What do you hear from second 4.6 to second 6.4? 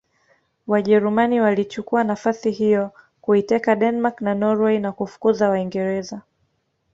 na kufukuza Waingereza